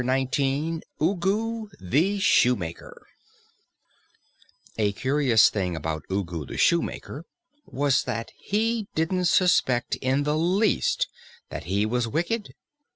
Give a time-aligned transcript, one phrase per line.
[0.01, 3.05] CHAPTER 19 UGU THE SHOEMAKER
[4.79, 7.27] A curious thing about Ugu the Shoemaker
[7.67, 11.07] was that he didn't suspect in the least
[11.51, 12.55] that he was wicked.